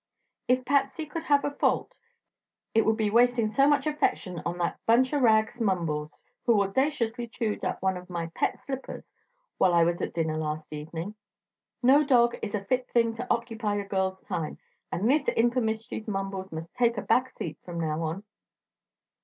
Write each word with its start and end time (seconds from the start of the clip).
If 0.47 0.65
Patsy 0.65 1.05
could 1.05 1.21
have 1.25 1.45
a 1.45 1.51
fault, 1.51 1.93
it 2.73 2.85
would 2.87 2.97
be 2.97 3.11
wasting 3.11 3.45
so 3.45 3.67
much 3.69 3.85
affection 3.85 4.41
on 4.47 4.57
that 4.57 4.79
bunch 4.87 5.13
o' 5.13 5.19
rags 5.19 5.61
Mumbles, 5.61 6.17
who 6.47 6.59
audaciously 6.63 7.27
chewed 7.27 7.63
up 7.63 7.83
one 7.83 7.97
of 7.97 8.09
my 8.09 8.31
pet 8.33 8.57
slippers 8.65 9.05
while 9.59 9.75
I 9.75 9.83
was 9.83 10.01
at 10.01 10.11
dinner 10.15 10.37
last 10.37 10.73
evening. 10.73 11.13
No 11.83 12.03
dog 12.03 12.35
is 12.41 12.55
a 12.55 12.65
fit 12.65 12.89
thing 12.89 13.13
to 13.17 13.27
occupy 13.29 13.75
a 13.75 13.85
girl's 13.87 14.23
time, 14.23 14.57
and 14.91 15.07
this 15.07 15.29
imp 15.35 15.55
o' 15.55 15.61
mischief 15.61 16.07
Mumbles 16.07 16.51
must 16.51 16.73
take 16.73 16.97
a 16.97 17.03
back 17.03 17.37
seat 17.37 17.59
from 17.63 17.79
now 17.79 18.01
on." 18.01 18.23